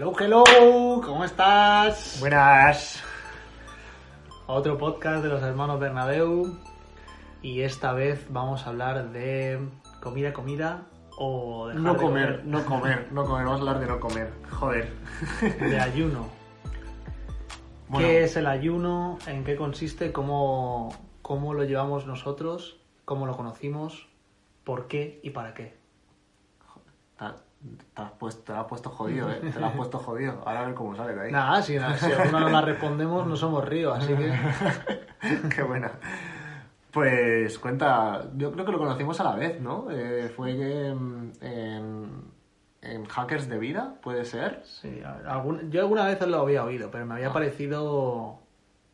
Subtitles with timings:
[0.00, 0.44] Hello, hello,
[1.04, 2.16] ¿cómo estás?
[2.20, 3.02] Buenas.
[4.46, 6.56] Otro podcast de los hermanos Bernabeu.
[7.42, 9.58] Y esta vez vamos a hablar de
[10.00, 10.86] comida, comida
[11.18, 13.44] o dejar No de comer, no comer, no comer.
[13.44, 14.32] Vamos a hablar de no comer.
[14.50, 14.90] Joder.
[15.60, 16.28] De ayuno.
[17.88, 19.18] Bueno, ¿Qué es el ayuno?
[19.26, 20.12] ¿En qué consiste?
[20.12, 22.80] ¿Cómo, ¿Cómo lo llevamos nosotros?
[23.04, 24.08] ¿Cómo lo conocimos?
[24.64, 25.76] ¿Por qué y para qué?
[27.18, 27.49] te,
[27.94, 29.40] te has puesto, te has puesto jodido, ¿eh?
[29.52, 30.42] Te lo has puesto jodido.
[30.46, 31.32] Ahora a ver cómo sale de ahí.
[31.32, 34.32] Nada, si, si alguna no la respondemos, no somos ríos, así que.
[35.54, 35.92] Qué buena.
[36.90, 39.86] Pues cuenta, yo creo que lo conocimos a la vez, ¿no?
[39.90, 41.32] Eh, fue que en,
[42.82, 44.62] en Hackers de Vida, ¿puede ser?
[44.64, 48.38] Sí, a ver, algún- yo alguna vez lo había oído, pero me había parecido.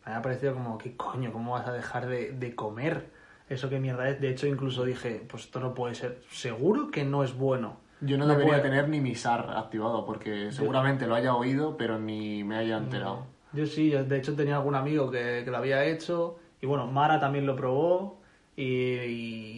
[0.05, 1.33] Me había parecido como, ¿qué coño?
[1.33, 3.11] ¿Cómo vas a dejar de, de comer?
[3.49, 4.21] Eso qué mierda es.
[4.21, 6.21] De hecho, incluso dije, pues esto no puede ser.
[6.31, 7.77] Seguro que no es bueno.
[8.01, 11.99] Yo no, No debería tener ni mi SAR activado, porque seguramente lo haya oído, pero
[11.99, 13.27] ni me haya enterado.
[13.53, 16.39] Yo sí, yo de hecho tenía algún amigo que, que lo había hecho.
[16.61, 18.19] Y bueno, Mara también lo probó.
[18.55, 18.65] Y,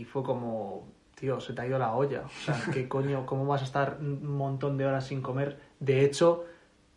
[0.01, 2.23] y fue como, tío, se te ha ido la olla.
[2.27, 3.27] O sea, ¿qué coño?
[3.27, 5.59] ¿Cómo vas a estar un montón de horas sin comer?
[5.81, 6.45] De hecho,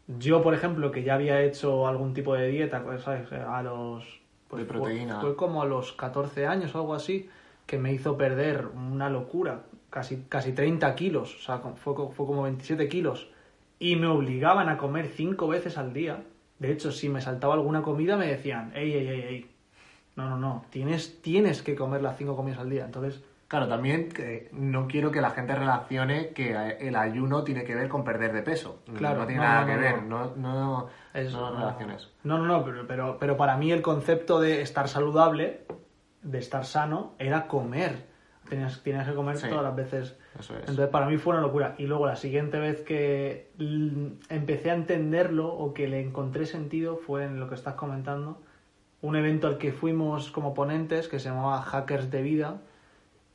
[0.08, 3.31] yo, por ejemplo, que ya había hecho algún tipo de dieta, pues, ¿sabes?
[3.31, 4.03] A los.
[4.03, 5.22] De fue- proteína.
[5.22, 7.30] Fue, como a los 14 años o algo así,
[7.66, 9.61] que me hizo perder una locura.
[9.92, 11.36] Casi, casi 30 kilos.
[11.36, 13.30] O sea, fue, fue como 27 kilos.
[13.78, 16.23] Y me obligaban a comer cinco veces al día.
[16.58, 19.52] De hecho, si me saltaba alguna comida, me decían, ey, ey, ey, ey.
[20.16, 20.66] No, no, no.
[20.72, 22.86] Tienes, tienes que comer las cinco comidas al día.
[22.86, 27.76] Entonces, Claro, también que no quiero que la gente relacione que el ayuno tiene que
[27.76, 28.80] ver con perder de peso.
[28.95, 32.08] Claro, no tiene no, nada no, que no, ver, no, no, Es- no relaciones.
[32.23, 35.66] No, no, no, pero, pero, pero para mí el concepto de estar saludable,
[36.22, 38.09] de estar sano, era comer.
[38.52, 39.48] Tenías, tenías que comer Sí.
[39.48, 40.18] todas las veces.
[40.38, 40.60] Eso es.
[40.60, 41.74] Entonces para mí fue una locura.
[41.78, 43.50] Y luego la siguiente vez que
[44.28, 48.42] empecé a entenderlo o que le encontré sentido fue en lo que estás comentando.
[49.02, 52.61] Un evento al que fuimos como ponentes que se llamaba Hackers de Vida.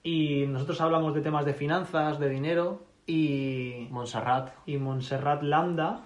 [0.02, 2.84] Y nosotros hablamos de temas de finanzas, de dinero.
[3.06, 6.02] Y, Montserrat, y Montserrat Landa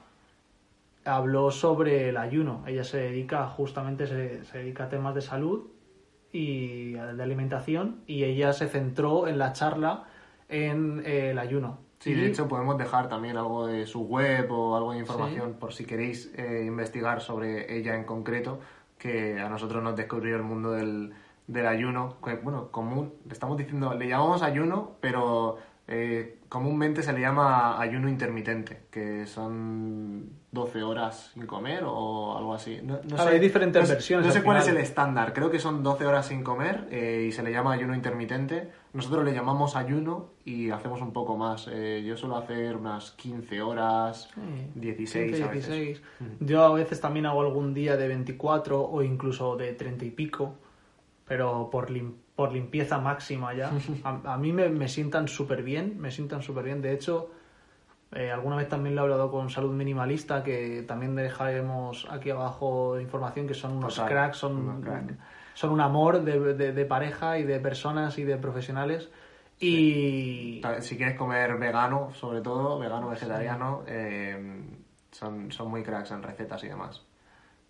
[1.05, 2.63] habló sobre el ayuno.
[2.69, 5.67] Ella se dedica, justamente se, se dedica a temas de salud
[6.33, 10.05] y de alimentación y ella se centró en la charla
[10.49, 11.79] en eh, el ayuno.
[11.99, 15.55] Sí, Y- de hecho podemos dejar también algo de su web o algo de información
[15.55, 18.61] por si queréis eh, investigar sobre ella en concreto,
[18.99, 21.13] que a nosotros nos descubrió el mundo del,
[21.47, 22.17] del ayuno.
[22.25, 25.59] que, bueno, común, le estamos diciendo, le llamamos ayuno, pero
[25.89, 32.53] eh, comúnmente se le llama ayuno intermitente, que son 12 horas sin comer o algo
[32.55, 32.81] así.
[32.83, 35.83] No, sé, hay diferentes no versiones No sé cuál es el estándar, creo que son
[35.85, 38.69] 12 horas sin comer eh, y se le llama ayuno intermitente.
[38.93, 41.69] Nosotros le llamamos ayuno y hacemos un poco más.
[41.71, 44.41] Eh, yo suelo hacer unas 15 horas, Sí,
[44.75, 45.69] 16 15, a veces.
[45.71, 46.03] 16.
[46.41, 50.55] Yo a veces también hago algún día de 24 o incluso de 30 y pico,
[51.29, 53.71] pero por, lim- por limpieza máxima ya.
[54.05, 56.83] A, a mí me, me sientan súper bien, me sientan súper bien.
[56.83, 57.31] De hecho,
[58.13, 62.99] eh, alguna vez también lo he hablado con Salud Minimalista, que también dejaremos aquí abajo
[63.01, 65.15] información, que son unos Total, cracks, son, unos crack.
[65.55, 69.11] son un amor de, de- de pareja y de personas y de profesionales.
[69.59, 70.63] Y...
[70.81, 74.63] Si quieres comer vegano, sobre todo, vegano, vegetariano, eh,
[75.13, 77.03] son, son muy cracks en recetas y demás.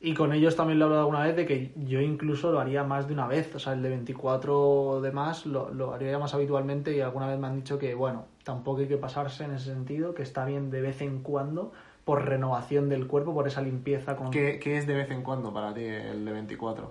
[0.02, 2.84] Y con ellos también lo he hablado alguna vez de que yo incluso lo haría
[2.84, 3.54] más de una vez.
[3.54, 7.38] O sea, el de 24 de más lo, lo haría más habitualmente y alguna vez
[7.38, 10.70] me han dicho que, bueno, tampoco hay que pasarse en ese sentido, que está bien
[10.70, 11.72] de vez en cuando
[12.04, 14.16] por renovación del cuerpo, por esa limpieza.
[14.16, 14.30] Con...
[14.30, 16.90] ¿Qué, qué es de vez en cuando para ti el de 24?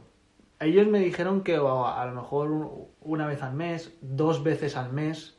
[0.60, 4.76] Ellos me dijeron que a, a lo mejor un- una vez al mes, dos veces
[4.78, 5.39] al mes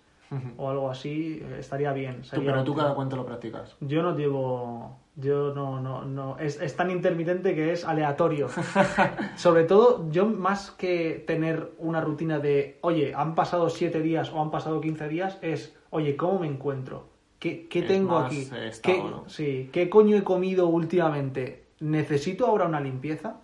[0.56, 2.22] o algo así, eh, estaría bien.
[2.22, 3.76] Tú, sería pero tú cada cuánto lo practicas.
[3.80, 4.98] Yo no llevo.
[5.16, 6.38] Yo no, no, no.
[6.38, 8.48] Es, es tan intermitente que es aleatorio.
[9.36, 14.40] Sobre todo, yo más que tener una rutina de, oye, han pasado 7 días o
[14.40, 17.08] han pasado 15 días, es, oye, ¿cómo me encuentro?
[17.38, 18.48] ¿Qué, qué tengo aquí?
[18.54, 19.28] eh, estado, ¿Qué, ¿no?
[19.28, 21.64] Sí, ¿qué coño he comido últimamente?
[21.80, 23.40] ¿Necesito ahora una limpieza?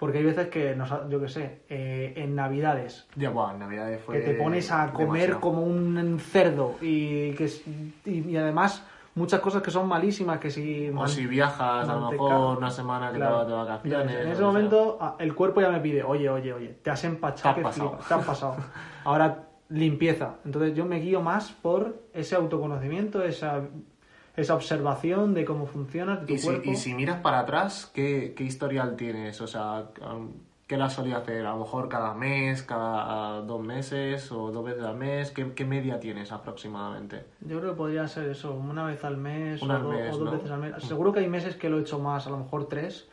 [0.00, 4.00] Porque hay veces que, nos, yo qué sé, eh, en Navidades, Ya, bueno, en Navidades
[4.02, 5.40] fue que te pones a comer demasiado.
[5.40, 7.44] como un cerdo y que
[8.06, 8.82] y, y además
[9.14, 12.70] muchas cosas que son malísimas que si O man- si viajas, a lo mejor una
[12.70, 13.44] semana que Claro.
[13.46, 14.20] te vas de vacaciones.
[14.22, 17.42] En ese momento ah, el cuerpo ya me pide oye oye oye te has empachado
[17.42, 17.88] Te has que pasado.
[17.90, 18.56] flipas, te has pasado
[19.04, 23.60] ahora limpieza entonces yo me guío más por ese autoconocimiento esa
[24.40, 26.32] esa observación de cómo funciona tu.
[26.32, 29.40] Y si, y si miras para atrás, ¿qué, qué historial tienes?
[29.40, 29.84] O sea,
[30.66, 31.44] ¿Qué la solido hacer?
[31.46, 35.32] A lo mejor cada mes, cada dos meses o dos veces al mes.
[35.32, 37.24] ¿Qué, qué media tienes aproximadamente?
[37.40, 40.14] Yo creo que podría ser eso, una vez al mes, Una o, al do- mes,
[40.14, 40.30] o dos ¿no?
[40.30, 40.74] veces al mes.
[40.84, 43.08] Seguro que hay meses que lo he hecho más, a lo mejor tres.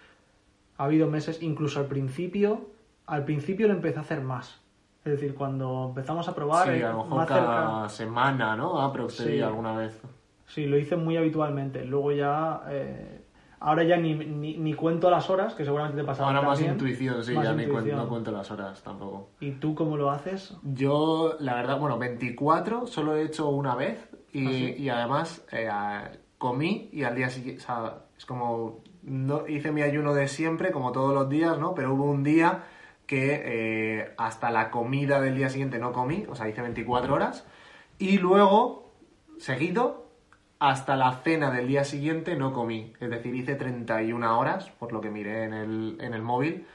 [0.77, 2.61] Ha habido meses, incluso al principio,
[3.07, 4.59] al principio lo empecé a hacer más.
[5.03, 8.79] Es decir, cuando empezamos a probar, sí, eh, a lo mejor cada cerca, semana, ¿no?
[8.79, 9.41] Ah, pero Sí.
[9.41, 9.99] alguna vez.
[10.47, 11.85] Sí, lo hice muy habitualmente.
[11.85, 13.21] Luego ya, eh,
[13.59, 17.23] ahora ya ni, ni, ni cuento las horas, que seguramente te pasaba Ahora más intuición,
[17.23, 17.97] sí, Más ya ni cuen- intuición.
[17.97, 19.29] no cuento las horas tampoco.
[19.39, 20.55] ¿Y tú cómo lo haces?
[20.63, 24.75] Yo, la verdad, bueno, 24 solo he hecho una vez y, ¿Ah, sí?
[24.77, 25.69] y además eh,
[26.37, 30.71] comí y al día siguiente, o sea, es como, no hice mi ayuno de siempre,
[30.71, 31.73] como todos los días, ¿no?
[31.75, 32.63] Pero hubo un día
[33.05, 37.47] que eh, hasta la comida del día siguiente no comí, o sea, hice 24 horas
[37.99, 38.91] y luego,
[39.37, 40.06] seguido,
[40.59, 45.01] hasta la cena del día siguiente no comí, es decir, hice 31 horas, por lo
[45.01, 46.65] que miré en el, en el móvil.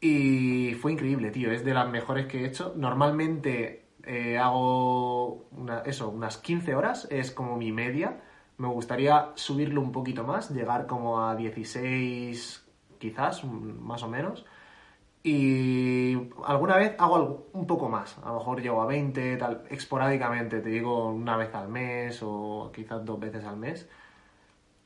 [0.00, 1.50] Y fue increíble, tío.
[1.50, 2.74] Es de las mejores que he hecho.
[2.76, 5.46] Normalmente eh, hago
[5.86, 8.20] eso, unas 15 horas, es como mi media.
[8.58, 12.64] Me gustaría subirlo un poquito más, llegar como a 16
[12.98, 14.44] quizás, más o menos.
[15.26, 18.18] Y alguna vez hago algo, un poco más.
[18.22, 22.70] A lo mejor llego a 20, tal, esporádicamente, te digo una vez al mes o
[22.74, 23.88] quizás dos veces al mes.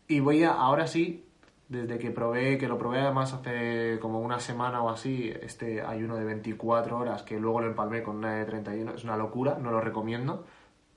[0.07, 1.27] Y voy a, ahora sí,
[1.69, 6.15] desde que probé, que lo probé además hace como una semana o así, este ayuno
[6.15, 9.73] de 24 horas, que luego lo empalmé con una de 31, es una locura, no
[9.73, 10.47] lo recomiendo.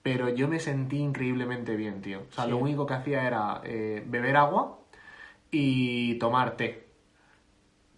[0.04, 2.22] Pero yo me sentí increíblemente bien, tío.
[2.30, 2.52] O sea, Sí.
[2.52, 4.78] lo único que hacía era eh, beber agua
[5.50, 6.91] y tomar té.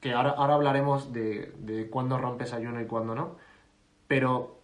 [0.03, 3.37] Que ahora, ahora hablaremos de, de cuándo rompes ayuno y cuándo no.
[4.07, 4.59] Pero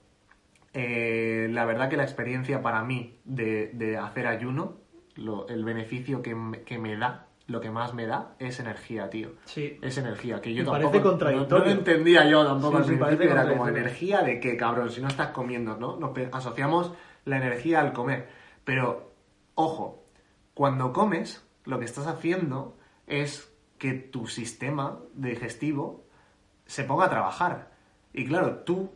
[0.74, 4.76] eh, la verdad que la experiencia para mí de, de hacer ayuno,
[5.16, 9.10] lo- el beneficio que me, que me da, lo que más me da, es energía,
[9.10, 9.30] tío.
[9.46, 9.80] Sí.
[9.82, 10.88] Es energía, que yo Y tampoco...
[10.92, 11.58] parece contradictorio.
[11.60, 15.02] No, lo entendía yo tampoco Sí, al principio, era como energía de qué, cabrón, si
[15.02, 15.96] no estás comiendo, ¿no?
[15.98, 16.92] Nos asociamos
[17.26, 18.28] la energía al comer.
[18.66, 19.14] Pero,
[19.56, 20.04] ojo,
[20.54, 22.78] cuando comes, lo que estás haciendo
[23.08, 23.49] es
[23.80, 26.04] que tu sistema digestivo
[26.66, 27.72] se ponga a trabajar.
[28.14, 28.92] Y claro, tú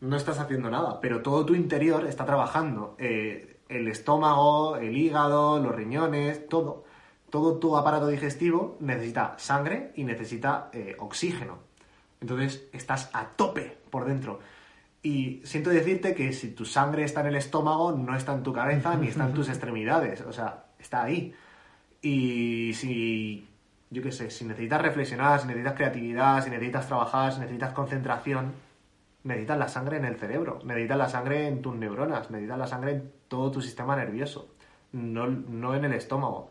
[0.00, 2.94] no estás haciendo nada, pero todo tu interior está trabajando.
[2.98, 6.84] Eh, el estómago, el hígado, los riñones, todo.
[7.28, 11.58] Todo tu aparato digestivo necesita sangre y necesita eh, oxígeno.
[12.20, 14.40] Entonces estás a tope por dentro.
[15.02, 18.52] Y siento decirte que si tu sangre está en el estómago, no está en tu
[18.52, 20.22] cabeza ni está en tus extremidades.
[20.22, 21.34] O sea, está ahí.
[22.00, 23.46] Y si,
[23.90, 28.52] yo qué sé, si necesitas reflexionar, si necesitas creatividad, si necesitas trabajar, si necesitas concentración,
[29.24, 32.92] necesitas la sangre en el cerebro, necesitas la sangre en tus neuronas, necesitas la sangre
[32.92, 34.54] en todo tu sistema nervioso,
[34.92, 36.50] no, no en el estómago.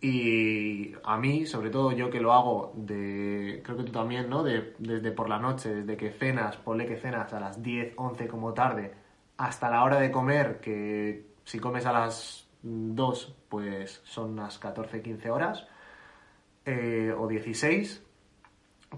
[0.00, 4.42] Y a mí, sobre todo yo que lo hago de, creo que tú también, ¿no?
[4.42, 8.26] De, desde por la noche, desde que cenas, ponle que cenas a las 10, 11
[8.26, 8.92] como tarde,
[9.36, 15.02] hasta la hora de comer, que si comes a las 2, pues son unas 14,
[15.02, 15.68] 15 horas,
[16.66, 18.02] eh, o 16,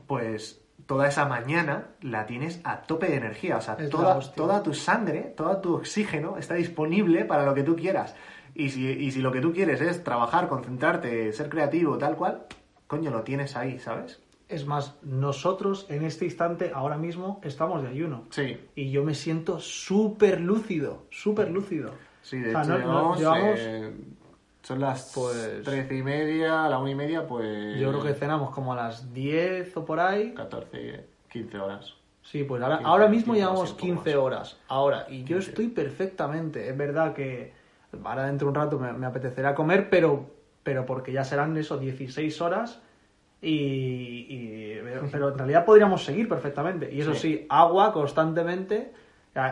[0.06, 3.56] pues toda esa mañana la tienes a tope de energía.
[3.56, 7.74] O sea, toda, toda tu sangre, todo tu oxígeno está disponible para lo que tú
[7.76, 8.14] quieras.
[8.54, 12.44] Y si, y si lo que tú quieres es trabajar, concentrarte, ser creativo, tal cual,
[12.86, 14.20] coño, lo tienes ahí, ¿sabes?
[14.48, 18.24] Es más, nosotros en este instante, ahora mismo, estamos de ayuno.
[18.30, 21.92] Sí, Y yo me siento súper lúcido, súper lúcido.
[22.22, 23.92] sí, de O sea, hecho, no- no- llevamos, llevamos- eh,
[24.64, 27.78] son las Pues- trece y media, a la una y media, pues...
[27.78, 30.32] Yo creo que cenamos como a las 10 o por ahí.
[30.34, 31.94] 14, 15 horas.
[32.22, 34.24] Sí, pues ahora, 15, ahora mismo 15, llevamos sí, un poco 15 más.
[34.24, 34.56] horas.
[34.68, 35.50] Ahora, y yo 15.
[35.50, 36.68] estoy perfectamente.
[36.70, 37.52] Es verdad que
[38.02, 40.30] ahora dentro de un rato me, me apetecerá comer, pero,
[40.62, 42.80] pero porque ya serán eso, 16 horas.
[43.42, 44.80] Y, y-
[45.12, 46.90] pero en realidad podríamos seguir perfectamente.
[46.92, 47.20] Y eso Sí.
[47.20, 48.92] sí, agua constantemente.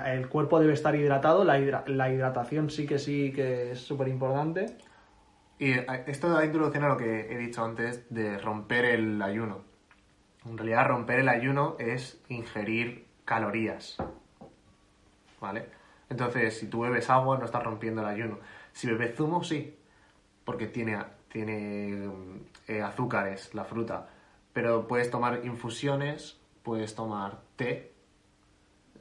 [0.06, 1.44] El cuerpo debe estar hidratado.
[1.44, 4.66] La, hidra- la hidratación sí que sí que es súper importante.
[5.62, 5.74] Y
[6.10, 9.60] esto da introducción a lo que he dicho antes de romper el ayuno.
[10.44, 13.96] En realidad, romper el ayuno es ingerir calorías.
[15.40, 15.66] ¿Vale?
[16.10, 18.40] Entonces, si tú bebes agua, no estás rompiendo el ayuno.
[18.72, 19.76] Si bebes zumo, sí.
[20.44, 22.10] Porque tiene, tiene
[22.66, 24.08] eh, azúcares, la fruta.
[24.52, 27.92] Pero puedes tomar infusiones, puedes tomar té.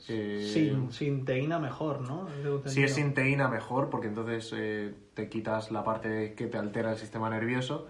[0.07, 2.27] eh, Sin, sin teína mejor, ¿no?
[2.67, 6.91] Si es sin teína, mejor, porque entonces eh, te quitas la parte que te altera
[6.91, 7.87] el sistema nervioso.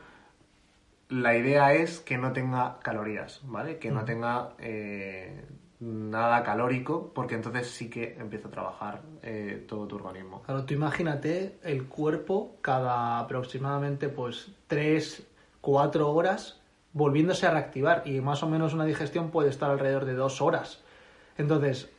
[1.09, 3.77] La idea es que no tenga calorías, ¿vale?
[3.79, 4.05] Que no Mm.
[4.05, 5.45] tenga eh,
[5.81, 10.41] nada calórico, porque entonces sí que empieza a trabajar eh, todo tu organismo.
[10.43, 15.27] Claro, tú imagínate el cuerpo cada aproximadamente pues 3,
[15.59, 16.61] 4 horas
[16.93, 20.83] volviéndose a reactivar y más o menos una digestión puede estar alrededor de dos horas.
[21.37, 21.89] Entonces,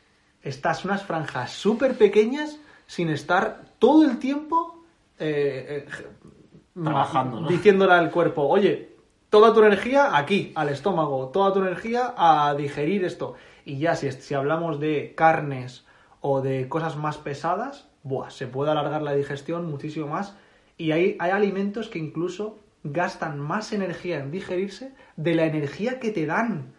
[0.43, 4.62] estás unas franjas súper pequeñas sin estar todo el tiempo
[5.23, 5.87] eh, eh,
[6.75, 7.49] Trabajando, ¿no?
[7.49, 8.97] diciéndole al cuerpo, oye,
[9.29, 13.35] toda tu energía aquí, al estómago, toda tu energía a digerir esto.
[13.65, 15.87] Y ya si, si hablamos de carnes
[16.21, 20.37] o de cosas más pesadas, buah, se puede alargar la digestión muchísimo más.
[20.77, 26.11] Y hay, hay alimentos que incluso gastan más energía en digerirse de la energía que
[26.11, 26.73] te dan.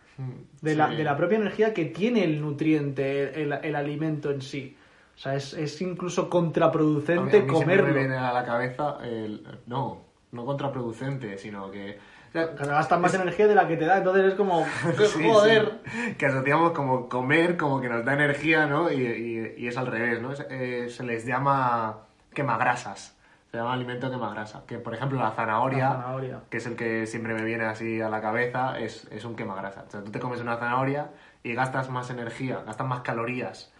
[0.61, 4.77] De, la, de la propia energía que tiene el nutriente, el, el alimento en sí.
[5.15, 7.87] O sea, es, es incluso A mí- contraproducente a mí siempre comerlo.
[7.93, 9.45] me viene a la cabeza el...
[9.67, 10.01] No,
[10.31, 11.99] no contraproducente, sino que...
[12.29, 14.65] o sea, Que gastan más energía de la que te da, entonces es como,
[15.07, 15.79] Sí, joder.
[15.85, 16.15] sí.
[16.15, 18.91] Que asociamos como comer, como que nos da energía, ¿no?
[18.91, 20.31] Y, y- y es al revés, ¿no?
[20.31, 21.99] Es- eh, se les llama
[22.33, 23.15] quemagrasas.
[23.51, 24.63] Se llama alimento quemagrasa.
[24.65, 26.39] Que, por ejemplo, la zanahoria, La zanahoria.
[26.49, 29.83] que es el que siempre me viene así a la cabeza, es, es un quemagrasa.
[29.87, 31.11] O sea, tú te comes una zanahoria
[31.43, 33.71] y gastas más energía, gastas más calorías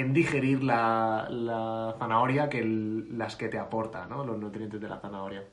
[0.00, 4.24] en digerir la, la zanahoria que el- las que te aporta, ¿no?
[4.24, 5.44] Los nutrientes de la zanahoria.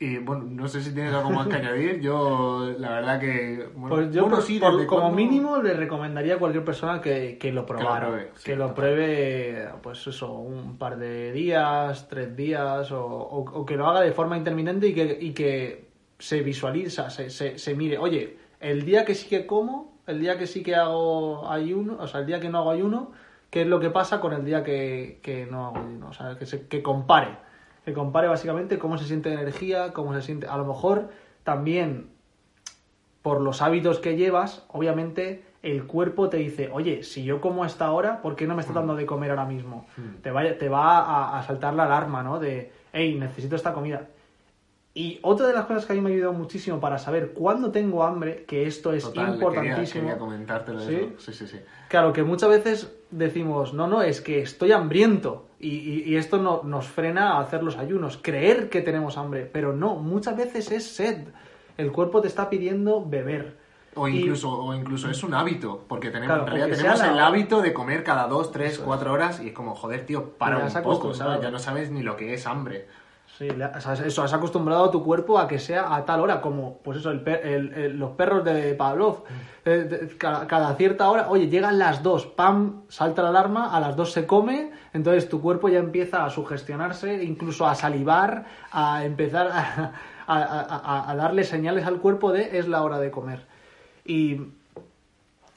[0.00, 2.00] Y bueno, no sé si tienes algo más que añadir.
[2.00, 3.68] Yo, la verdad que.
[3.74, 7.38] Bueno, Pues yo, bueno, sí, por- como cuando- mínimo, le recomendaría a cualquier persona que,
[7.38, 8.08] que lo probara.
[8.08, 13.60] pruebe, sí, que lo pruebe, pues eso, un par de días, tres días, o, o-
[13.60, 15.88] o que lo haga de forma intermitente y que, y que
[16.18, 20.38] se visualiza, se, se, se mire, oye, el día que sí que como, el día
[20.38, 23.12] que sí que hago ayuno, o sea, el día que no hago ayuno,
[23.50, 26.08] ¿qué es lo que pasa con el día que, que no hago ayuno?
[26.08, 27.36] O sea, que, se, que compare.
[27.84, 30.46] Que compare básicamente cómo se siente energía, cómo se siente.
[30.46, 31.10] A lo mejor
[31.42, 32.10] también
[33.22, 37.66] por los hábitos que llevas, obviamente el cuerpo te dice, oye, si yo como a
[37.66, 39.86] esta hora, ¿por qué no me está dando de comer ahora mismo?
[39.96, 40.20] Mm.
[40.20, 42.38] Te, va, te va a, a saltar la alarma, ¿no?
[42.38, 44.08] De, hey, necesito esta comida.
[44.96, 47.72] Y otra de las cosas que a mí me ha ayudado muchísimo para saber cuándo
[47.72, 49.84] tengo hambre, que esto es Total, importantísimo.
[49.84, 50.94] Quería, quería comentártelo ¿Sí?
[50.94, 51.08] eso.
[51.18, 51.60] Sí, sí, sí.
[51.88, 56.38] Claro, que muchas veces decimos, no, no, es que estoy hambriento y, y- y esto
[56.38, 60.70] no, nos frena a hacer los ayunos, creer que tenemos hambre, pero no, muchas veces
[60.70, 61.26] es sed.
[61.76, 63.56] El cuerpo te está pidiendo beber.
[63.96, 67.18] O Y- incluso, o incluso es un hábito, porque tenemos, Claro, en realidad tenemos el
[67.18, 70.72] hábito de comer cada dos, tres, cuatro horas y es como, joder, tío, para un
[70.82, 71.14] poco.
[71.14, 71.40] ¿sabes?
[71.40, 72.86] Ya no sabes ni lo que es hambre.
[73.36, 76.20] Sí, le- o sea, eso, has acostumbrado a tu cuerpo a que sea a tal
[76.20, 79.24] hora, como pues eso, el per- el- el- los perros de Pavlov.
[79.64, 83.80] Eh, de- cada, cada cierta hora, oye, llegan las dos, pam, salta la alarma, a
[83.80, 89.04] las dos se come, entonces tu cuerpo ya empieza a sugestionarse, incluso a salivar, a
[89.04, 89.52] empezar a,
[90.28, 93.46] a- a- a- a darle señales al cuerpo de es la hora de comer.
[94.04, 94.42] Y,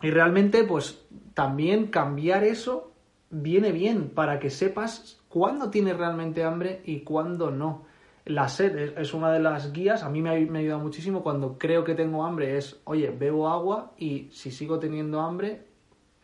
[0.02, 1.00] y realmente, pues
[1.36, 2.92] también cambiar eso
[3.30, 7.86] viene bien para que sepas cuándo tienes realmente hambre y cuándo no.
[8.26, 11.24] La sed es, una de las guías, a mí me ha, me ha ayudado muchísimo
[11.24, 15.66] cuando creo que tengo hambre, es, oye, bebo agua y si sigo teniendo hambre,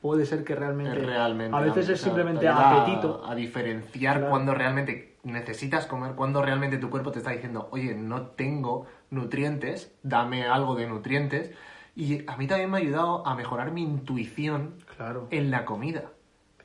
[0.02, 1.00] puede ser que realmente...
[1.00, 3.24] Realmente a veces hambre, es simplemente a- apetito.
[3.26, 4.32] A, diferenciar Claro.
[4.32, 9.96] cuando realmente necesitas comer, cuando realmente tu cuerpo te está diciendo, oye, no tengo nutrientes,
[10.04, 11.52] dame algo de nutrientes.
[11.96, 16.12] Y a mí también me ha ayudado a mejorar mi intuición Claro, en la comida.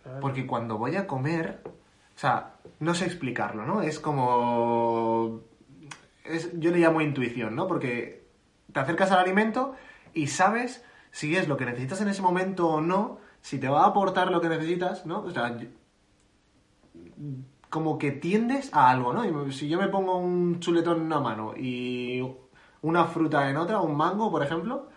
[0.03, 0.19] claro.
[0.21, 1.63] Porque cuando voy a comer,
[2.19, 3.81] o sea, no sé explicarlo, ¿no?
[3.81, 5.43] Es como...
[6.25, 7.69] Es, yo le llamo intuición, ¿no?
[7.69, 8.27] Porque
[8.73, 9.77] te acercas al alimento
[10.15, 13.85] y sabes si es lo que necesitas en ese momento o no, si te va
[13.85, 15.21] a aportar lo que necesitas, ¿no?
[15.21, 15.57] O sea,
[17.71, 19.53] como que tiendes a algo, ¿no?
[19.53, 22.21] Si yo me pongo un chuletón en una mano y
[22.83, 24.89] una fruta en otra, un mango, por ejemplo,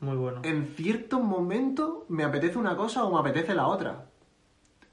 [0.00, 0.40] Muy bueno.
[0.42, 4.07] en cierto momento me apetece una cosa o me apetece la otra.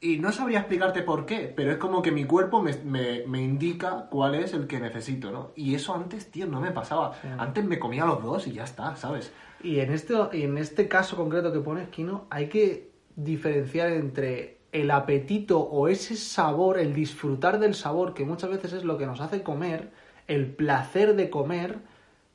[0.02, 3.42] Y no sabría explicarte por qué, pero es como que mi cuerpo me, me- me
[3.42, 5.52] indica cuál es el que necesito, ¿no?
[5.56, 7.14] Y eso antes, tío, no me pasaba.
[7.22, 7.28] Sí.
[7.38, 9.32] Antes me comía los dos y ya está, ¿sabes?
[9.64, 14.58] Y en este, y en este caso concreto que pones, Kino, hay que diferenciar entre
[14.74, 19.06] el apetito o ese sabor, el disfrutar del sabor, que muchas veces es lo que
[19.08, 19.90] nos hace comer,
[20.28, 21.78] el placer de comer,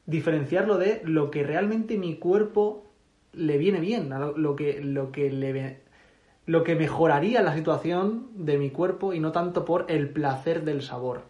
[0.06, 2.86] diferenciarlo de lo que realmente mi cuerpo
[3.32, 5.80] le viene bien, lo, que, lo que le
[6.50, 10.82] lo que mejoraría la situación de mi cuerpo y no tanto por el placer del
[10.82, 11.22] sabor.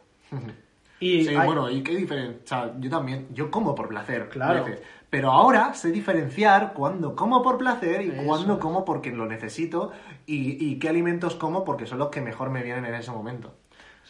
[0.99, 2.41] Y sí, hay- bueno, y qué diferencia.
[2.43, 4.65] O sea, yo también, yo como por placer, Claro.
[4.65, 4.81] veces.
[5.11, 8.59] Pero ahora sé diferenciar cuándo como por placer y Eso es.
[8.61, 9.91] como porque lo necesito
[10.25, 13.53] y, y qué alimentos como porque son los que mejor me vienen en ese momento.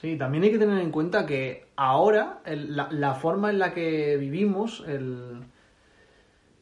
[0.01, 3.73] Sí, también hay que tener en cuenta que ahora el- la, la forma en la
[3.75, 5.41] que vivimos, el,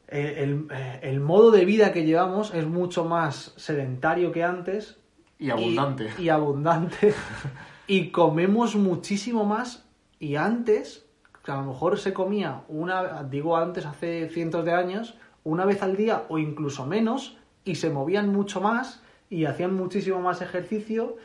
[0.08, 4.96] el, el- eh, el modo de vida que llevamos es mucho más sedentario que antes.
[5.38, 6.10] Y abundante.
[6.18, 7.14] Y, y abundante.
[7.86, 9.84] y comemos muchísimo más.
[10.18, 11.04] Y antes,
[11.44, 15.82] que a lo mejor se comía una, digo antes, hace cientos de años, una vez
[15.82, 21.16] al día o incluso menos, y se movían mucho más y hacían muchísimo más ejercicio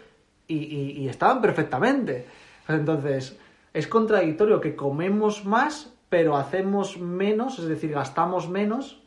[0.48, 2.28] y, y estaban perfectamente.
[2.68, 3.38] Entonces,
[3.74, 9.02] es contradictorio que comemos más, pero hacemos menos, es decir, gastamos menos,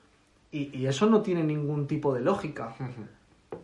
[0.51, 2.75] y, eso no tiene ningún tipo de lógica.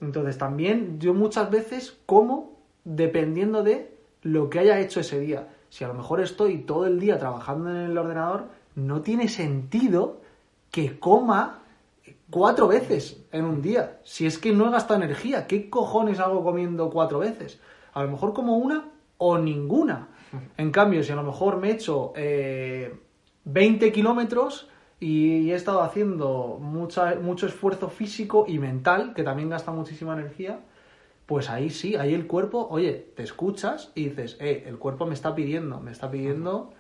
[0.01, 2.53] Entonces, también yo muchas veces como
[2.85, 5.49] dependiendo de lo que haya hecho ese día.
[5.71, 8.45] Si a lo mejor estoy todo el día trabajando en el ordenador,
[8.77, 10.21] no tiene sentido
[10.71, 11.63] que coma
[12.31, 13.99] cuatro veces en un día.
[14.05, 17.59] Si es que no he gastado energía, ¿qué cojones hago comiendo cuatro veces?
[17.93, 18.85] A lo mejor como una
[19.19, 20.11] o ninguna.
[20.57, 22.13] En cambio, si a lo mejor me he hecho
[23.45, 24.69] 20 eh, kilómetros
[25.01, 30.61] y he estado haciendo mucha, mucho esfuerzo físico y mental, que también gasta muchísima energía,
[31.27, 35.15] pues ahí sí, ahí el cuerpo, oye, te escuchas y dices, eh, el cuerpo me
[35.15, 36.73] está pidiendo, me está pidiendo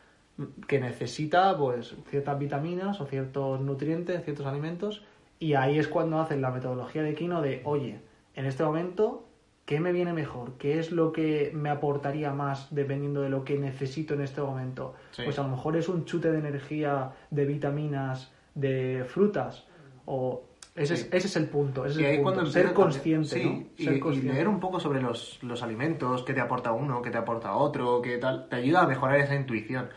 [0.66, 5.02] que necesita pues ciertas vitaminas o ciertos nutrientes, ciertos alimentos,
[5.38, 8.00] y ahí es cuando hacen la metodología de Kino de, oye,
[8.34, 9.26] en este momento
[9.72, 10.58] ¿Qué me viene mejor?
[10.58, 14.96] ¿Qué es lo que me aportaría más dependiendo de lo que necesito en este momento?
[15.16, 19.64] Pues a lo mejor es un chute de energía, de vitaminas, de frutas.
[20.04, 21.86] O ese, es, ese es el punto.
[21.86, 23.42] Ese es el Ser consciente.
[23.46, 24.12] ¿no?
[24.12, 27.54] y, leer un poco sobre los, los, alimentos, qué te aporta uno, qué te aporta
[27.54, 28.50] otro, qué tal.
[28.50, 29.88] Te ayuda a mejorar esa intuición.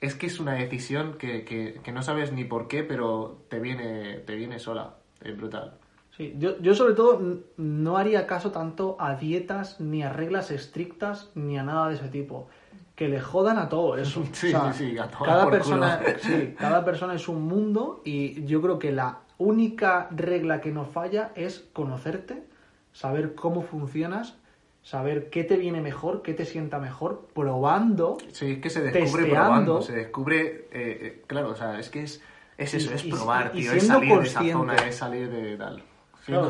[0.00, 3.60] Es que es una decisión que, que, que no sabes ni por qué, pero te
[3.60, 4.96] viene, te viene sola.
[5.22, 5.74] Es brutal.
[6.16, 7.20] Sí, yo, yo sobre todo
[7.56, 12.08] no haría caso tanto a dietas ni a reglas estrictas ni a nada de ese
[12.08, 12.48] tipo.
[12.94, 14.22] Que le jodan a todo eso.
[14.32, 18.62] Sí, sí, sí, a todo cada persona, sí, cada persona es un mundo y yo
[18.62, 22.44] creo que la única regla que no falla es conocerte,
[22.92, 24.36] saber cómo funcionas,
[24.84, 28.18] saber qué te viene mejor, qué te sienta mejor, probando.
[28.30, 32.04] Sí, es que se descubre probando, se descubre, eh, eh, claro, o sea, es que
[32.04, 32.22] es,
[32.56, 35.82] es eso, es probar, tío, es salir de esa zona, es salir de tal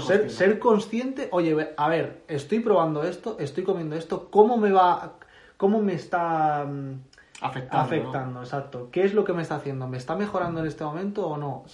[0.00, 5.14] ser, ser, consciente, oye, a ver, estoy probando esto, estoy comiendo esto, ¿cómo me va,
[5.56, 7.00] cómo me está mm,
[7.40, 8.40] afectando?
[8.40, 8.88] Exacto.
[8.92, 9.88] ¿Qué es lo que me está haciendo?
[9.88, 11.64] ¿Me está mejorando en este momento o no?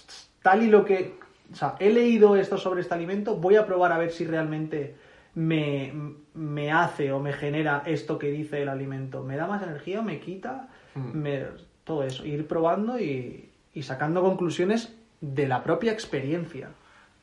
[0.41, 1.19] Tal y lo que,
[1.51, 4.95] o sea, he leído esto sobre este alimento, voy a probar a ver si realmente
[5.35, 5.93] me,
[6.33, 9.23] me hace o me genera esto que dice el alimento.
[9.23, 10.01] ¿Me da más energía?
[10.01, 10.69] ¿Me quita?
[10.95, 11.11] Hmm.
[11.13, 11.45] Me,
[11.83, 12.25] todo eso.
[12.25, 16.69] Ir probando y, y sacando conclusiones de la propia experiencia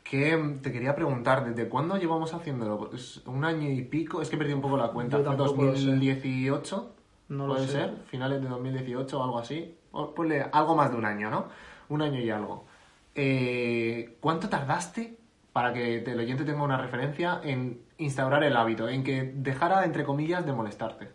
[0.08, 2.90] que te quería preguntar, ¿desde cuándo llevamos haciéndolo?
[3.26, 4.22] ¿Un año y pico?
[4.22, 5.18] Es que perdí un poco la cuenta.
[5.22, 6.94] ¿Fue 2018?
[7.28, 7.94] No ¿Puede ser?
[8.06, 9.76] ¿Finales de 2018 o algo así?
[10.16, 11.48] Ponle algo más de un año, ¿no?
[11.90, 12.64] Un año y algo.
[13.14, 15.18] Eh, ¿Cuánto tardaste,
[15.52, 20.04] para que el oyente tenga una referencia, en instaurar el hábito, en que dejara, entre
[20.04, 21.08] comillas, de molestarte?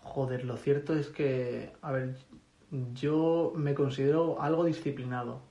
[0.00, 2.16] Joder, lo cierto es que, a ver,
[2.94, 5.42] yo me considero algo disciplinado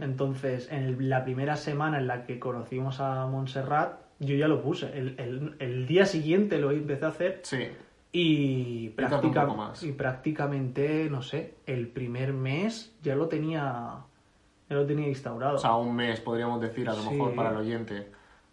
[0.00, 4.96] entonces, en la primera semana en la que conocimos a Montserrat, yo ya lo puse.
[4.96, 7.40] El, día siguiente lo empecé a hacer.
[7.42, 7.68] Sí.
[8.12, 8.92] Y,
[9.82, 14.04] y prácticamente, no sé, el primer mes ya lo tenía
[14.68, 15.56] ya lo tenía instaurado.
[15.56, 18.10] O sea, un mes podríamos decir, a lo mejor, para el oyente.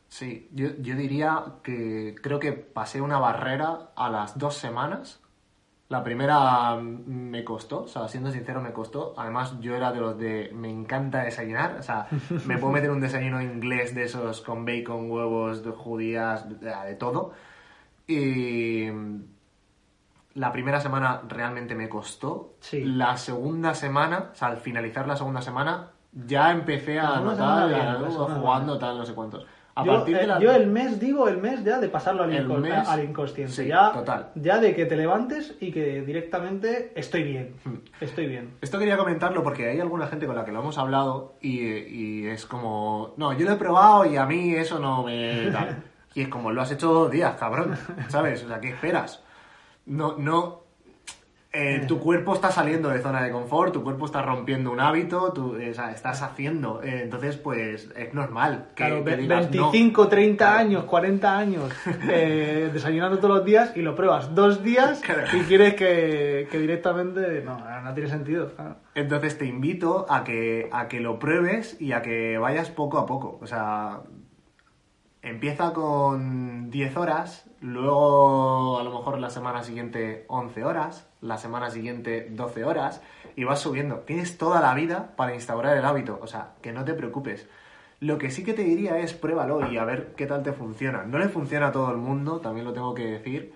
[0.08, 5.21] Sí, yo, yo diría que creo que pasé una barrera a las dos semanas
[5.92, 9.14] la primera me costó, o sea, siendo sincero, me costó.
[9.18, 12.08] Además, yo era de los de me encanta desayunar, o sea,
[12.46, 17.34] me puedo meter un desayuno inglés de esos con bacon, huevos, de judías, de, todo.
[18.08, 18.86] Y
[20.36, 22.54] la primera semana realmente me costó.
[22.62, 22.86] Sí.
[22.86, 28.00] La segunda semana, o sea, al finalizar la segunda semana, ya empecé a notar,
[28.34, 29.46] jugando tal, no sé cuántos
[29.86, 32.34] yo, eh, yo, el mes digo el mes ya de pasarlo al,
[33.04, 33.68] inconsciente.
[33.68, 34.32] ya, total.
[34.36, 37.56] ya de que te levantes y que directamente estoy bien.
[38.00, 38.56] Estoy bien.
[38.62, 42.46] Esto quería comentarlo porque hay alguna gente con la que lo hemos hablado y, es
[42.46, 45.52] como, no, yo lo he probado y a mí eso no me...
[46.14, 47.78] y es como, lo has hecho dos días, cabrón.
[48.10, 48.44] ¿Sabes?
[48.44, 49.24] O sea, ¿qué esperas?
[49.86, 50.61] No, no,
[51.54, 55.34] eh, tu cuerpo está saliendo de zona de confort, tu cuerpo está rompiendo un hábito,
[55.34, 56.82] tú eh, estás haciendo.
[56.82, 58.68] Eh, entonces, pues es normal.
[58.74, 61.70] Que, claro, 25, 30 años, 40 años
[62.06, 65.02] desayunando todos los días y lo pruebas dos días
[65.34, 67.42] y quieres que, directamente.
[67.42, 68.52] No, no tiene sentido.
[68.96, 73.06] Entonces te invito a que, a que lo pruebes y a que vayas poco a
[73.06, 73.40] poco.
[73.42, 74.04] O sea,
[75.22, 81.70] empieza con 10 horas, luego a lo mejor la semana siguiente 11 horas la semana
[81.70, 83.02] siguiente 12 horas
[83.36, 84.00] y vas subiendo.
[84.00, 87.48] Tienes toda la vida para instaurar el hábito, o sea, que no te preocupes.
[88.00, 91.04] Lo que sí que te diría es pruébalo y a ver qué tal te funciona.
[91.04, 93.54] No le funciona a todo el mundo, también lo tengo que decir,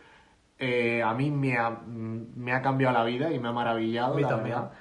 [0.60, 4.14] eh, a mí me ha, me ha cambiado la vida y me ha maravillado.
[4.14, 4.56] A mí la también.
[4.56, 4.72] verdad.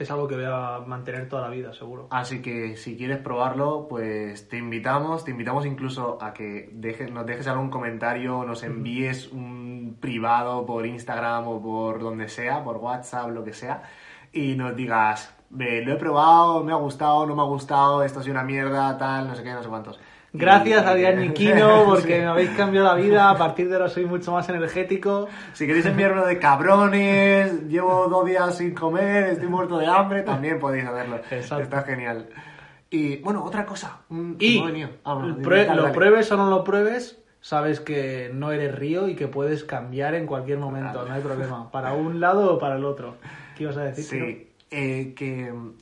[0.00, 2.06] Es algo que voy a mantener toda la vida, seguro.
[2.08, 7.26] Así que si quieres probarlo, pues te invitamos, te invitamos incluso a que dejes, nos
[7.26, 13.28] dejes algún comentario, nos envíes un privado por Instagram o por donde sea, por WhatsApp,
[13.28, 13.82] lo que sea,
[14.32, 18.20] y nos digas, "Ve, lo he probado, me ha gustado, no me ha gustado, esto
[18.20, 20.00] ha sido una mierda, tal, no sé qué, no sé cuántos.
[20.32, 22.20] Gracias a Adrián Niquino porque Sí.
[22.20, 23.30] me habéis cambiado la vida.
[23.30, 25.28] A partir de ahora soy mucho más energético.
[25.54, 30.58] Si queréis enviarme de cabrones, llevo dos días sin comer, estoy muerto de hambre, también
[30.58, 31.16] podéis hacerlo.
[31.30, 31.64] Exacto.
[31.64, 32.28] Está genial.
[32.90, 33.98] Y bueno, otra cosa.
[34.08, 34.58] mm, Y.
[35.04, 35.94] Ah, bueno, prue- lo dale.
[35.94, 40.26] pruebes o no lo pruebes, sabes que no eres río y que puedes cambiar en
[40.26, 41.70] cualquier momento, no hay problema.
[41.72, 43.16] Para un lado o para el otro.
[43.56, 44.04] ¿Qué ibas a decir?
[44.04, 45.72] Sí, eh, que mm,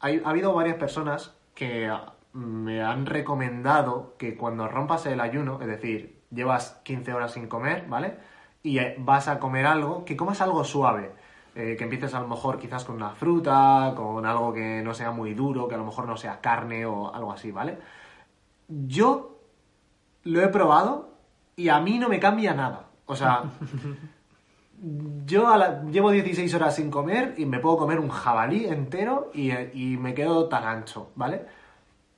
[0.00, 1.90] hay- ha habido varias personas que
[2.34, 7.86] me han recomendado que cuando rompas el ayuno, es decir, llevas 15 horas sin comer,
[7.88, 8.16] ¿vale?
[8.62, 11.12] Y eh, vas a comer algo, que comas algo suave.
[11.56, 15.12] Eh, que empieces a lo mejor quizás con una fruta, con algo que no sea
[15.12, 17.78] muy duro, que a lo mejor no sea carne o algo así, ¿vale?
[18.68, 19.38] Yo
[20.24, 21.10] lo he probado
[21.56, 22.86] y a mí no me cambia nada.
[23.06, 23.44] O sea,
[25.26, 29.30] yo a la- llevo 16 horas sin comer y me puedo comer un jabalí entero
[29.32, 31.46] y, y me quedo tan ancho, ¿vale?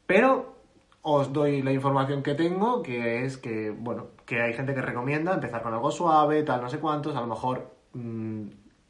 [0.07, 0.55] Pero
[1.03, 5.35] os doy la información que tengo, que es que, bueno, que hay gente que recomienda
[5.35, 8.43] empezar con algo suave, tal, no sé cuántos, a lo mejor mm,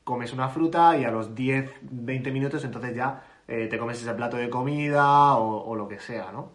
[0.04, 4.14] comes una fruta y a los 10, 20 minutos entonces ya eh, te comes ese
[4.14, 6.50] plato de comida o, o lo que sea, ¿no?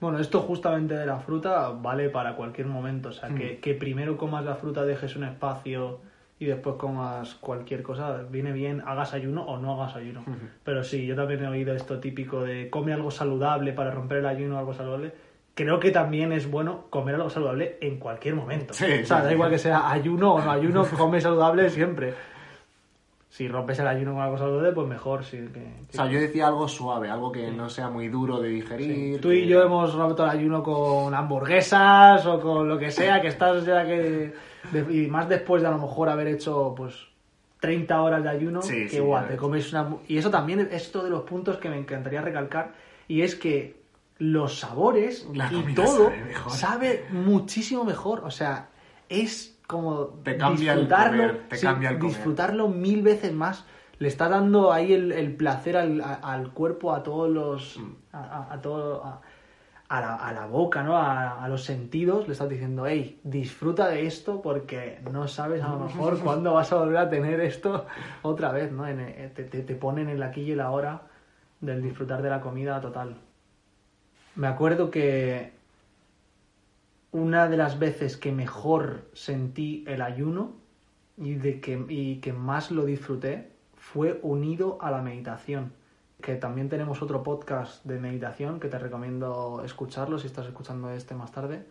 [0.00, 3.08] Bueno, esto justamente de la fruta vale para cualquier momento.
[3.08, 3.34] O sea, Mm.
[3.34, 6.00] que, que primero comas la fruta, dejes un espacio
[6.38, 8.22] y después comas cualquier cosa.
[8.30, 10.24] Viene bien, hagas ayuno o no hagas ayuno.
[10.64, 14.26] Pero sí, yo también he oído esto típico de come algo saludable para romper el
[14.26, 15.12] ayuno o algo saludable.
[15.54, 18.74] Creo que también es bueno comer algo saludable en cualquier momento.
[18.74, 19.34] Sí, o sea, sí, da sí.
[19.34, 22.14] igual que sea ayuno o no ayuno, come saludable siempre.
[23.30, 25.22] Si rompes el ayuno con algo saludable, pues mejor.
[25.24, 28.40] Sí, que, que- O sea, yo decía algo suave, algo que no sea muy duro
[28.40, 28.94] de digerir.
[29.14, 32.90] Sí, Tú y que- yo hemos roto el ayuno con hamburguesas o con lo que
[32.90, 34.32] sea, que estás ya que...
[34.90, 36.94] y más después de a lo mejor haber hecho, pues,
[37.60, 39.96] 30 horas de ayuno, Sí, que sí, igual, te comes una...
[40.06, 42.72] Y eso también es otro de los puntos que me encantaría recalcar,
[43.08, 43.76] y es que
[44.18, 48.22] los sabores La y todo sabe sabe muchísimo mejor.
[48.24, 48.68] O sea,
[49.08, 52.12] es como Te cambia el disfrutarlo, comer, te sí, cambia el comer.
[52.14, 53.64] disfrutarlo mil veces más.
[54.00, 57.78] Le está dando ahí el, el placer al, a- al cuerpo, a todos los.
[57.78, 57.92] Mm.
[58.12, 59.04] a, todo.
[59.04, 59.20] A,
[59.90, 60.98] a la, a la boca, ¿no?
[60.98, 65.78] A, los sentidos, le estás diciendo, hey, disfruta de esto porque no sabes a lo
[65.78, 67.86] mejor cuándo vas a volver a tener esto
[68.22, 68.86] otra vez, ¿no?
[68.86, 71.02] En- eh, te, te, te ponen el aquí y el ahora
[71.62, 73.16] del disfrutar de la comida total.
[74.36, 75.52] Me acuerdo que
[77.12, 80.52] una de las veces que mejor sentí el ayuno
[81.16, 85.72] y, de que, y que más lo disfruté fue unido a la meditación.
[86.20, 91.14] Que también tenemos otro podcast de meditación que te recomiendo escucharlo si estás escuchando este
[91.14, 91.64] más tarde.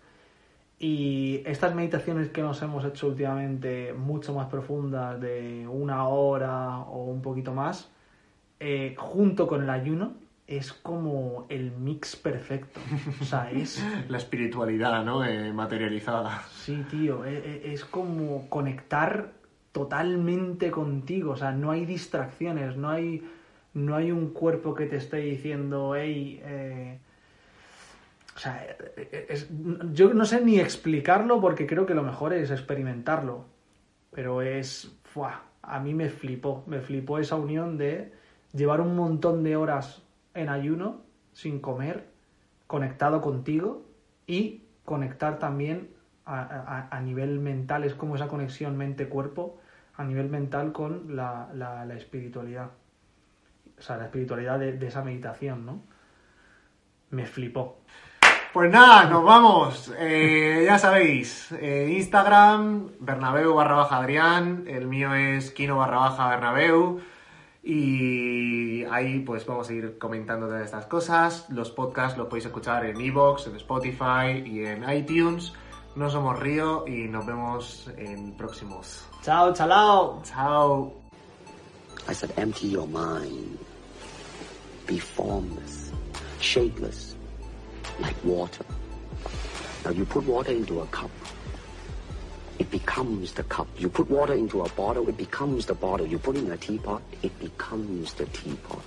[0.79, 7.05] Y estas meditaciones que nos hemos hecho últimamente, mucho más profundas, de una hora o
[7.05, 7.89] un poquito más,
[8.59, 10.13] eh, junto con el ayuno,
[10.47, 12.79] es como el mix perfecto.
[13.21, 15.23] O sea, es La espiritualidad, ¿no?
[15.25, 16.41] Eh, materializada.
[16.49, 19.33] Sí, tío, e- e- es como conectar
[19.73, 23.29] totalmente contigo, o sea, no hay distracciones, no hay,
[23.73, 26.97] no hay un cuerpo que te esté diciendo, hey, eh",
[28.35, 29.47] o sea, e- es-
[29.93, 33.45] yo no sé ni explicarlo porque creo que lo mejor es experimentarlo,
[34.11, 35.43] pero es, ¡fua!
[35.61, 38.13] a mí me flipó, me flipó esa unión de
[38.53, 40.01] llevar un montón de horas
[40.37, 41.01] en ayuno,
[41.33, 42.07] sin comer,
[42.67, 43.85] conectado contigo
[44.25, 45.89] y conectar también
[46.25, 49.59] a, nivel mental, es como esa conexión mente-cuerpo
[49.95, 52.71] a nivel mental con la, la- espiritualidad.
[53.77, 55.81] O sea, la espiritualidad de, de esa meditación, ¿no?
[57.11, 57.79] Me flipó.
[58.53, 59.93] Pues nada, nos vamos.
[59.97, 66.29] Eh, ya sabéis, eh, Instagram, Bernabeu barra baja Adrián, el mío es Kino barra baja
[66.29, 66.99] Bernabeu.
[67.63, 71.49] Y ahí pues vamos a ir comentando todas estas cosas.
[71.49, 75.53] Los podcasts los podéis escuchar en Evox, en Spotify y en iTunes.
[75.95, 79.05] No somos Río y nos vemos en próximos.
[79.23, 80.21] Chao, chalao.
[80.23, 80.93] Chao.
[82.07, 83.57] I said, empty your mind.
[84.85, 85.91] Be formless,
[86.39, 87.15] shapeless,
[87.99, 88.63] like water.
[89.83, 91.11] Now you put water into a cup.
[92.59, 93.67] It becomes the cup.
[93.77, 96.05] You put water into a bottle, it becomes the bottle.
[96.05, 98.83] You put it in a teapot, it becomes the teapot.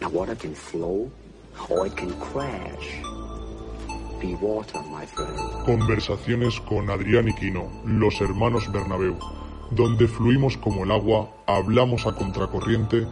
[0.00, 1.10] Now water can flow
[1.68, 3.02] or it can crash.
[4.20, 5.38] be water, my friend.
[5.64, 9.16] Conversaciones con Adrián y Quino, los hermanos Bernabeu,
[9.70, 13.06] donde fluimos como el agua, hablamos a contracorriente,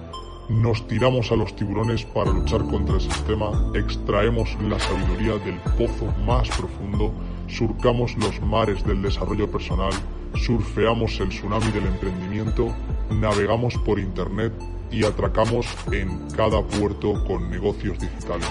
[0.49, 6.07] nos tiramos a los tiburones para luchar contra el sistema, extraemos la sabiduría del pozo
[6.25, 7.13] más profundo,
[7.49, 9.93] surcamos los mares del desarrollo personal,
[10.35, 12.75] surfeamos el tsunami del emprendimiento,
[13.11, 14.53] navegamos por Internet
[14.91, 18.49] y atracamos en cada puerto con negocios digitales.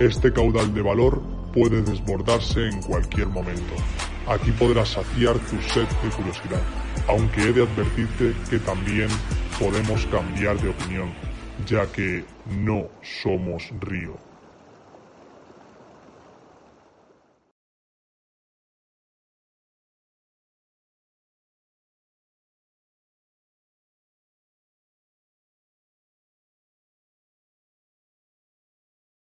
[0.00, 3.74] Este caudal de valor puede desbordarse en cualquier momento.
[4.26, 6.62] Aquí podrás saciar tu sed de curiosidad,
[7.08, 9.08] aunque he de advertirte que también
[9.58, 11.12] podemos cambiar de opinión,
[11.66, 14.33] ya que no somos río.